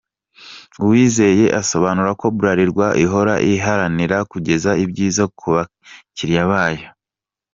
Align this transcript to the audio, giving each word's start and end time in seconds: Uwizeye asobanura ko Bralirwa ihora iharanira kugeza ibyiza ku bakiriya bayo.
Uwizeye 0.81 1.45
asobanura 1.61 2.11
ko 2.21 2.25
Bralirwa 2.37 2.87
ihora 3.03 3.33
iharanira 3.51 4.17
kugeza 4.31 4.71
ibyiza 4.83 5.23
ku 5.37 5.47
bakiriya 5.55 6.43
bayo. 6.51 6.87